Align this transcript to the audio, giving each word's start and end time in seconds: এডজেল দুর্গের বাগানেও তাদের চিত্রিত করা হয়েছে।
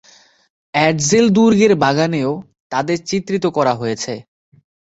এডজেল 0.73 1.25
দুর্গের 1.35 1.73
বাগানেও 1.83 2.31
তাদের 2.71 2.97
চিত্রিত 3.09 3.45
করা 3.57 3.73
হয়েছে। 3.75 4.13